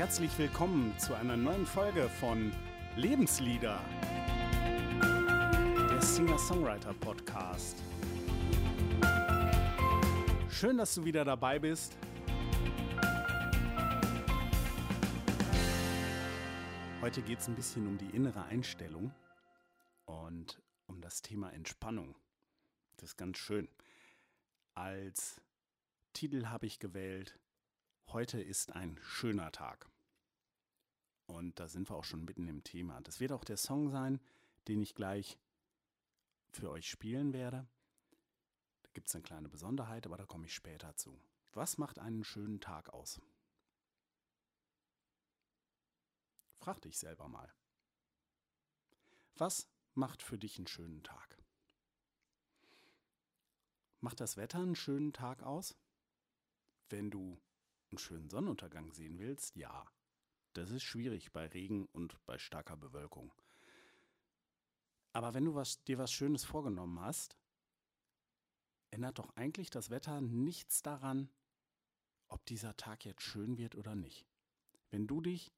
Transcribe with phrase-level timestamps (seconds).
[0.00, 2.54] herzlich willkommen zu einer neuen Folge von
[2.96, 3.78] Lebenslieder,
[5.90, 7.76] der Singer-Songwriter-Podcast.
[10.48, 11.98] Schön, dass du wieder dabei bist.
[17.02, 19.12] Heute geht es ein bisschen um die innere Einstellung
[20.06, 22.16] und um das Thema Entspannung.
[22.96, 23.68] Das ist ganz schön.
[24.72, 25.42] Als
[26.14, 27.38] Titel habe ich gewählt,
[28.12, 29.88] heute ist ein schöner Tag.
[31.26, 33.00] Und da sind wir auch schon mitten im Thema.
[33.02, 34.20] Das wird auch der Song sein,
[34.68, 35.38] den ich gleich
[36.50, 37.68] für euch spielen werde.
[38.82, 41.20] Da gibt es eine kleine Besonderheit, aber da komme ich später zu.
[41.52, 43.20] Was macht einen schönen Tag aus?
[46.58, 47.52] Frag dich selber mal.
[49.36, 51.38] Was macht für dich einen schönen Tag?
[54.00, 55.76] Macht das Wetter einen schönen Tag aus?
[56.88, 57.40] Wenn du
[57.90, 59.90] einen schönen Sonnenuntergang sehen willst, ja.
[60.52, 63.32] Das ist schwierig bei Regen und bei starker Bewölkung.
[65.12, 67.36] Aber wenn du was, dir was Schönes vorgenommen hast,
[68.90, 71.30] ändert doch eigentlich das Wetter nichts daran,
[72.28, 74.26] ob dieser Tag jetzt schön wird oder nicht.
[74.90, 75.52] Wenn du dich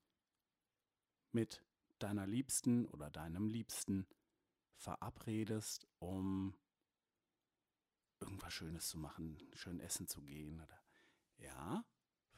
[1.33, 1.64] mit
[1.98, 4.06] deiner Liebsten oder deinem Liebsten
[4.77, 6.55] verabredest, um
[8.20, 10.83] irgendwas Schönes zu machen, schön essen zu gehen oder
[11.38, 11.84] ja,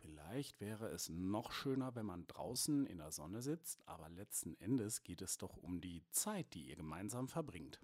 [0.05, 5.03] vielleicht wäre es noch schöner, wenn man draußen in der Sonne sitzt, aber letzten Endes
[5.03, 7.81] geht es doch um die Zeit, die ihr gemeinsam verbringt.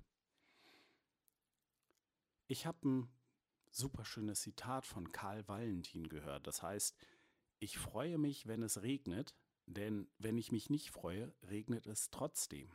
[2.47, 3.09] Ich habe ein
[3.71, 6.47] super schönes Zitat von Karl Valentin gehört.
[6.47, 6.95] Das heißt,
[7.59, 9.35] ich freue mich, wenn es regnet,
[9.65, 12.71] denn wenn ich mich nicht freue, regnet es trotzdem.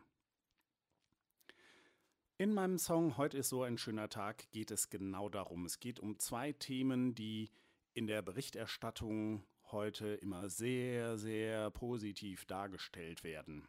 [2.38, 5.66] In meinem Song Heute ist so ein schöner Tag geht es genau darum.
[5.66, 7.52] Es geht um zwei Themen, die
[7.96, 13.68] in der Berichterstattung heute immer sehr, sehr positiv dargestellt werden.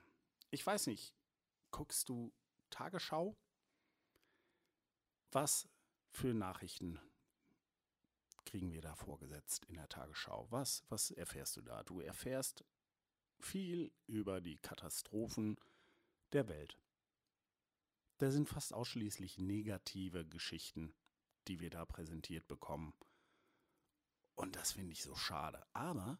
[0.50, 1.14] Ich weiß nicht,
[1.70, 2.32] guckst du
[2.70, 3.36] Tagesschau?
[5.30, 5.68] Was
[6.10, 6.98] für Nachrichten
[8.44, 10.48] kriegen wir da vorgesetzt in der Tagesschau?
[10.50, 11.84] Was, was erfährst du da?
[11.84, 12.64] Du erfährst
[13.38, 15.56] viel über die Katastrophen
[16.32, 16.76] der Welt.
[18.18, 20.92] Da sind fast ausschließlich negative Geschichten,
[21.46, 22.92] die wir da präsentiert bekommen.
[24.36, 25.66] Und das finde ich so schade.
[25.72, 26.18] Aber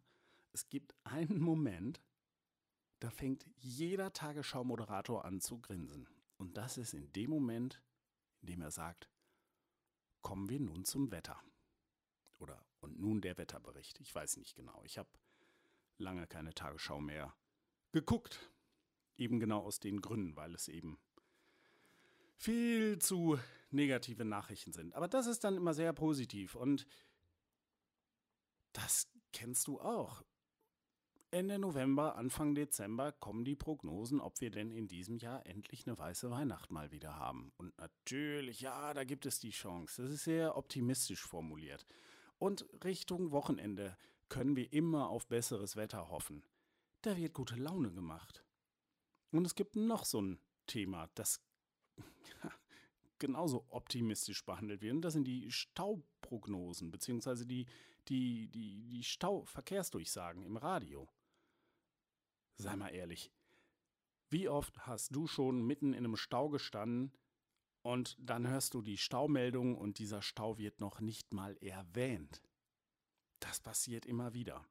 [0.53, 2.01] es gibt einen Moment,
[2.99, 6.09] da fängt jeder Tagesschau-Moderator an zu grinsen.
[6.39, 7.83] Und das ist in dem Moment,
[8.41, 9.09] in dem er sagt,
[10.23, 11.41] kommen wir nun zum Wetter.
[12.39, 14.01] Oder und nun der Wetterbericht.
[14.01, 14.83] Ich weiß nicht genau.
[14.85, 15.09] Ich habe
[15.99, 17.35] lange keine Tagesschau mehr
[17.93, 18.51] geguckt.
[19.17, 20.99] Eben genau aus den Gründen, weil es eben
[22.37, 23.39] viel zu
[23.71, 24.95] negative Nachrichten sind.
[24.95, 26.87] Aber das ist dann immer sehr positiv und
[28.77, 30.23] das kennst du auch.
[31.31, 35.99] Ende November, Anfang Dezember kommen die Prognosen, ob wir denn in diesem Jahr endlich eine
[35.99, 37.53] weiße Weihnacht mal wieder haben.
[37.57, 40.03] Und natürlich, ja, da gibt es die Chance.
[40.03, 41.85] Das ist sehr optimistisch formuliert.
[42.39, 43.97] Und Richtung Wochenende
[44.29, 46.45] können wir immer auf besseres Wetter hoffen.
[47.03, 48.45] Da wird gute Laune gemacht.
[49.33, 51.41] Und es gibt noch so ein Thema, das
[53.19, 54.95] genauso optimistisch behandelt wird.
[54.95, 57.67] Und das sind die Stauprognosen, beziehungsweise die,
[58.09, 61.09] die, die, die Stauverkehrsdurchsagen im Radio.
[62.57, 63.33] Sei mal ehrlich,
[64.29, 67.13] wie oft hast du schon mitten in einem Stau gestanden
[67.83, 72.43] und dann hörst du die Staumeldung und dieser Stau wird noch nicht mal erwähnt?
[73.41, 74.67] Das passiert immer wieder.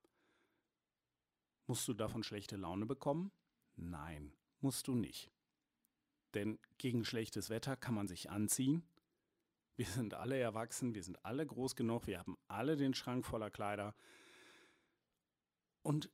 [1.67, 3.31] Musst du davon schlechte Laune bekommen?
[3.75, 5.31] Nein, musst du nicht.
[6.34, 8.84] Denn gegen schlechtes Wetter kann man sich anziehen.
[9.78, 13.52] Wir sind alle erwachsen, wir sind alle groß genug, wir haben alle den Schrank voller
[13.52, 13.94] Kleider.
[15.82, 16.09] Und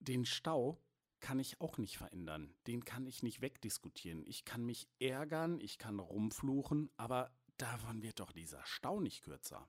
[0.00, 0.80] den Stau
[1.20, 2.54] kann ich auch nicht verändern.
[2.66, 4.24] Den kann ich nicht wegdiskutieren.
[4.26, 9.68] Ich kann mich ärgern, ich kann rumfluchen, aber davon wird doch dieser Stau nicht kürzer.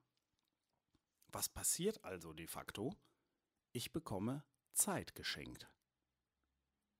[1.27, 2.95] Was passiert also de facto?
[3.71, 4.43] Ich bekomme
[4.73, 5.69] Zeit geschenkt.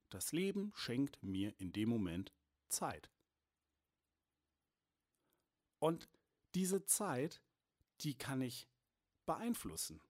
[0.10, 2.34] Das Leben schenkt mir in dem Moment
[2.70, 3.10] Zeit.
[5.80, 6.08] Und
[6.56, 7.42] diese Zeit,
[8.02, 8.68] die kann ich
[9.26, 10.02] beeinflussen.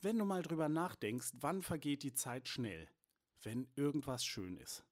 [0.00, 2.88] Wenn du mal drüber nachdenkst, wann vergeht die Zeit schnell?
[3.42, 4.84] Wenn irgendwas schön ist.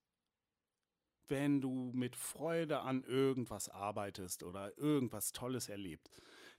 [1.29, 6.11] Wenn du mit Freude an irgendwas arbeitest oder irgendwas Tolles erlebt,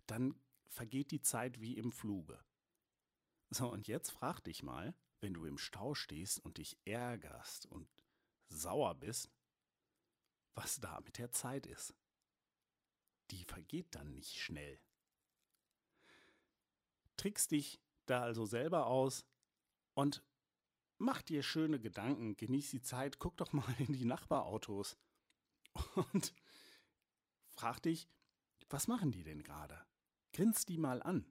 [0.07, 2.44] dann vergeht die Zeit wie im Fluge.
[3.50, 7.88] So, und jetzt frag dich mal, wenn du im Stau stehst und dich ärgerst und
[8.50, 9.30] sauer bist,
[10.56, 11.94] was da mit der Zeit ist.
[13.31, 14.80] Die vergeht dann nicht schnell.
[17.18, 19.25] Trickst dich da also selber aus
[19.94, 20.24] und
[20.98, 24.98] mach dir schöne Gedanken, genieß die Zeit, guck doch mal in die Nachbarautos
[26.13, 26.33] und
[27.50, 28.07] frag dich,
[28.69, 29.86] was machen die denn gerade?
[30.33, 31.25] Grins die mal an.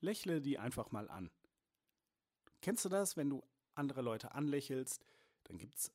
[0.00, 1.30] Lächle die einfach mal an.
[2.62, 3.42] Kennst du das, wenn du
[3.74, 5.04] andere Leute anlächelst,
[5.44, 5.92] dann gibt es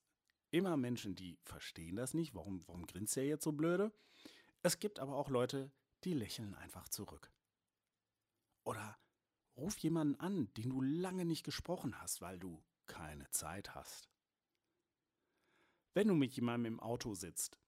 [0.51, 2.33] immer Menschen, die verstehen das nicht.
[2.33, 3.91] Warum, warum grinst er jetzt so blöde?
[4.65, 5.71] Es gibt aber auch Leute,
[6.05, 7.31] die lächeln einfach zurück.
[8.63, 8.97] Oder
[9.55, 14.09] ruf jemanden an, den du lange nicht gesprochen hast, weil du keine Zeit hast.
[15.93, 17.59] Wenn du mit jemandem im Auto sitzt,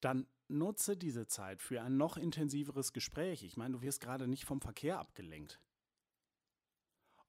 [0.00, 3.42] dann nutze diese Zeit für ein noch intensiveres Gespräch.
[3.42, 5.60] Ich meine, du wirst gerade nicht vom Verkehr abgelenkt.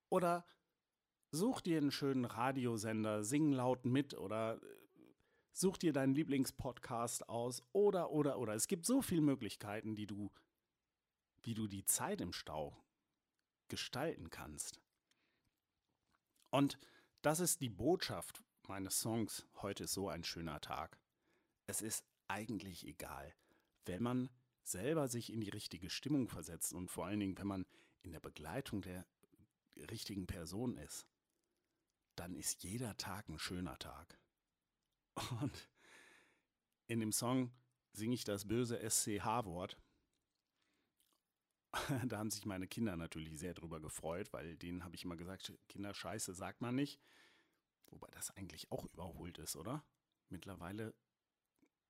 [0.08, 0.46] Oder
[1.32, 4.85] such dir einen schönen Radiosender, sing laut mit oder äh,
[5.56, 8.54] such dir deinen Lieblingspodcast aus oder oder oder.
[8.54, 10.30] Es gibt so viele Möglichkeiten, die du,
[11.44, 12.78] wie du die Zeit im Stau
[13.70, 14.82] gestalten kannst.
[16.52, 16.78] Und
[17.22, 19.48] das ist die Botschaft meines Songs.
[19.62, 21.00] Heute ist so ein schöner Tag.
[21.68, 23.34] Es ist eigentlich egal,
[23.86, 24.30] wenn man
[24.64, 27.66] selber sich in die richtige Stimmung versetzt und vor allen Dingen, wenn man
[28.02, 29.06] in der Begleitung der
[29.90, 31.08] richtigen Person ist,
[32.16, 34.20] dann ist jeder Tag ein schöner Tag.
[35.42, 35.70] Und
[36.88, 37.52] in dem Song
[37.94, 39.78] singe ich das böse SCH-Wort.
[42.06, 45.54] Da haben sich meine Kinder natürlich sehr drüber gefreut, weil denen habe ich immer gesagt,
[45.68, 47.02] Kinder, Scheiße sagt man nicht.
[47.88, 49.84] Wobei das eigentlich auch überholt ist, oder?
[50.30, 50.94] Mittlerweile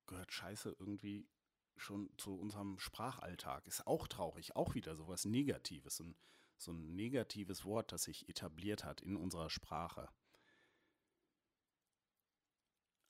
[0.06, 1.28] gehört Scheiße irgendwie
[1.76, 3.66] schon zu unserem Sprachalltag.
[3.66, 6.16] Ist auch traurig, auch wieder sowas Negatives, ein,
[6.58, 10.08] so ein negatives Wort, das sich etabliert hat in unserer Sprache.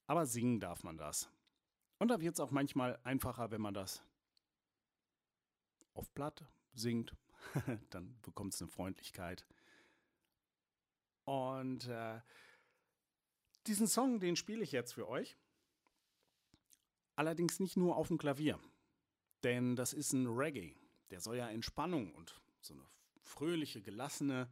[0.07, 1.29] Aber singen darf man das.
[1.99, 4.03] Und da wird es auch manchmal einfacher, wenn man das
[5.95, 6.45] auf Blatt
[6.75, 7.15] singt.
[7.91, 9.47] Dann bekommt es eine Freundlichkeit.
[11.25, 12.21] Und äh,
[13.67, 15.37] diesen Song, den spiele ich jetzt für euch.
[17.17, 18.61] Allerdings nicht nur auf dem Klavier.
[19.43, 20.77] Denn das ist ein Reggae.
[21.11, 22.85] Der soll ja Entspannung und so eine
[23.23, 24.49] fröhliche, gelassene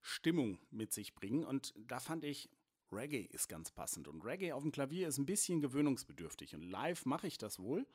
[0.00, 1.44] Stimmung mit sich bringen.
[1.44, 2.48] Und da fand ich,
[2.92, 4.08] Reggae ist ganz passend.
[4.08, 6.54] Und Reggae auf dem Klavier ist ein bisschen gewöhnungsbedürftig.
[6.54, 7.86] Und live mache ich das wohl.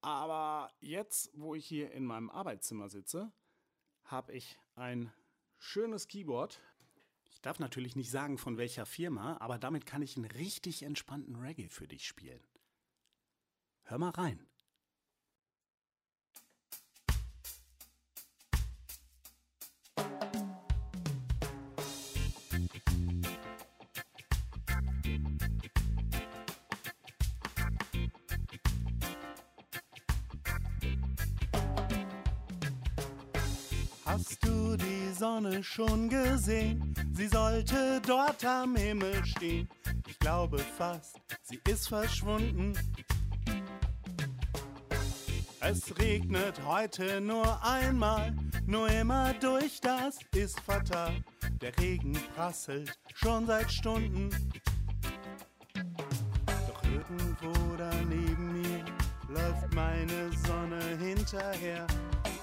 [0.00, 3.32] Aber jetzt, wo ich hier in meinem Arbeitszimmer sitze,
[4.04, 5.12] habe ich ein
[5.58, 6.60] schönes Keyboard
[7.36, 11.36] ich darf natürlich nicht sagen, von welcher Firma, aber damit kann ich einen richtig entspannten
[11.36, 12.40] Reggae für dich spielen.
[13.82, 14.40] Hör mal rein.
[34.06, 36.94] Hast du die Sonne schon gesehen?
[37.12, 39.68] Sie sollte dort am Himmel stehen.
[40.06, 42.72] Ich glaube fast, sie ist verschwunden.
[45.58, 48.32] Es regnet heute nur einmal,
[48.64, 51.24] nur immer durch, das ist fatal.
[51.60, 54.30] Der Regen prasselt schon seit Stunden.
[56.68, 58.84] Doch irgendwo da neben mir
[59.28, 61.84] läuft meine Sonne hinterher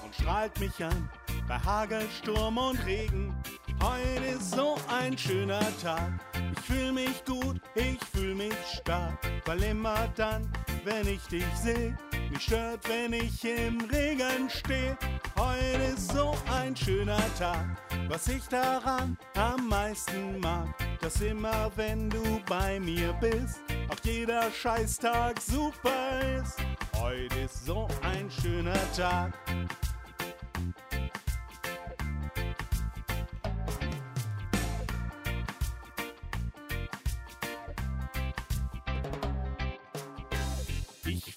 [0.04, 1.08] und strahlt mich an
[1.46, 3.34] bei Hagel, Sturm und Regen.
[3.82, 6.12] Heute ist so ein schöner Tag.
[6.52, 10.50] Ich fühl mich gut, ich fühl mich stark, weil immer dann,
[10.84, 11.94] wenn ich dich seh,
[12.30, 14.94] mich stört, wenn ich im Regen steh.
[15.38, 17.66] Heute ist so ein schöner Tag.
[18.08, 20.68] Was ich daran am meisten mag,
[21.00, 23.60] dass immer, wenn du bei mir bist,
[23.90, 26.56] auch jeder Scheißtag super ist.
[26.96, 29.32] Heute ist so ein schöner Tag.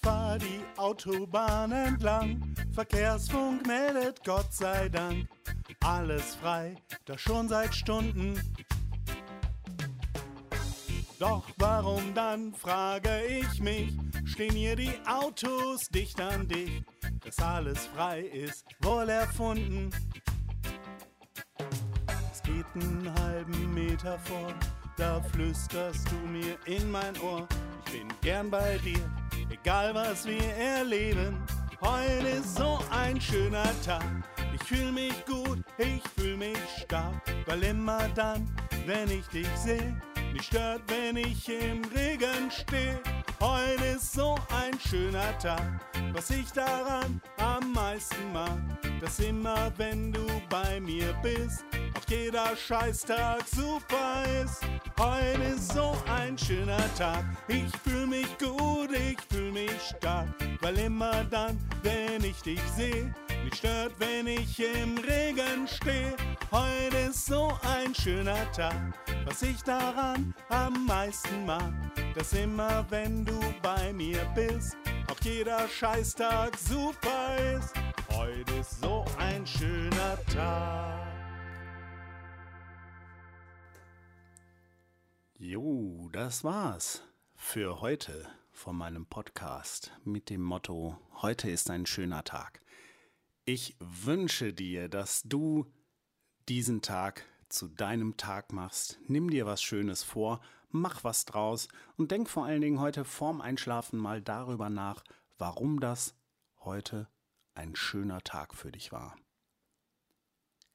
[0.08, 2.54] Fahr die Autobahn entlang.
[2.72, 5.28] Verkehrsfunk meldet Gott sei Dank.
[5.84, 8.40] Alles frei, das schon seit Stunden.
[11.18, 13.92] Doch warum dann, frage ich mich,
[14.24, 16.82] stehen hier die Autos dicht an dich?
[17.24, 19.90] Dass alles frei ist, wohl erfunden.
[22.32, 24.54] Es geht einen halben Meter vor,
[24.96, 27.46] da flüsterst du mir in mein Ohr.
[27.86, 29.10] Ich bin gern bei dir,
[29.62, 31.36] egal was wir erleben.
[31.80, 34.04] Heute ist so ein schöner Tag.
[34.54, 37.14] Ich fühl mich gut, ich fühl mich stark,
[37.46, 38.48] weil immer dann,
[38.86, 39.94] wenn ich dich seh,
[40.32, 42.96] mich stört, wenn ich im Regen steh.
[43.40, 45.80] Heute ist so ein schöner Tag,
[46.12, 48.58] was ich daran am meisten mag,
[49.00, 54.60] dass immer, wenn du bei mir bist, auch jeder Scheißtag super ist.
[54.98, 57.24] Heute ist so ein schöner Tag.
[57.46, 60.26] Ich fühl mich gut, ich fühl mich stark.
[60.60, 63.14] Weil immer dann, wenn ich dich sehe,
[63.44, 66.14] mich stört, wenn ich im Regen stehe.
[66.50, 68.74] Heute ist so ein schöner Tag.
[69.24, 71.72] Was ich daran am meisten mag,
[72.16, 74.76] dass immer, wenn du bei mir bist,
[75.08, 77.72] auch jeder Scheißtag super ist.
[78.12, 81.07] Heute ist so ein schöner Tag.
[85.50, 87.02] Jo, das war's
[87.34, 92.60] für heute von meinem Podcast mit dem Motto Heute ist ein schöner Tag.
[93.46, 95.64] Ich wünsche dir, dass du
[96.50, 98.98] diesen Tag zu deinem Tag machst.
[99.06, 103.40] Nimm dir was Schönes vor, mach was draus und denk vor allen Dingen heute vorm
[103.40, 105.02] Einschlafen mal darüber nach,
[105.38, 106.14] warum das
[106.60, 107.08] heute
[107.54, 109.16] ein schöner Tag für dich war.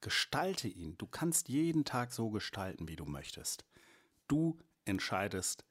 [0.00, 0.98] Gestalte ihn.
[0.98, 3.64] Du kannst jeden Tag so gestalten, wie du möchtest.
[4.34, 5.64] Du entscheidest,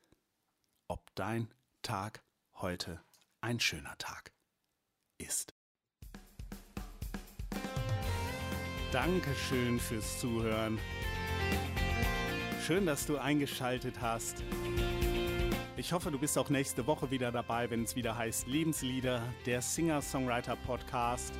[0.87, 1.49] ob dein
[1.81, 2.23] Tag
[2.61, 3.03] heute
[3.41, 4.31] ein schöner Tag
[5.17, 5.53] ist.
[8.93, 10.79] Dankeschön fürs Zuhören.
[12.65, 14.41] Schön, dass du eingeschaltet hast.
[15.75, 19.61] Ich hoffe, du bist auch nächste Woche wieder dabei, wenn es wieder heißt Lebenslieder, der
[19.61, 21.33] Singer-Songwriter-Podcast.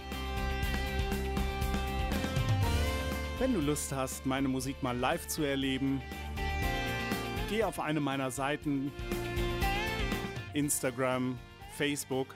[3.39, 6.01] Wenn du Lust hast, meine Musik mal live zu erleben,
[7.53, 8.91] geh auf eine meiner Seiten,
[10.55, 11.37] Instagram,
[11.77, 12.33] Facebook,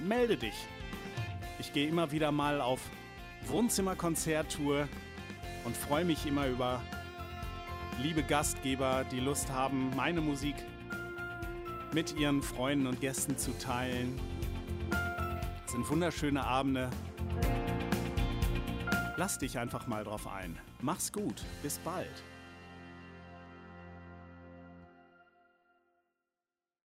[0.00, 0.56] melde dich.
[1.60, 2.80] Ich gehe immer wieder mal auf
[3.46, 4.88] Wohnzimmerkonzerttour
[5.64, 6.82] und freue mich immer über
[8.02, 10.56] liebe Gastgeber, die Lust haben, meine Musik
[11.92, 14.20] mit ihren Freunden und Gästen zu teilen.
[15.64, 16.90] Es sind wunderschöne Abende.
[19.16, 20.58] Lass dich einfach mal drauf ein.
[20.80, 21.44] Mach's gut.
[21.62, 22.24] Bis bald.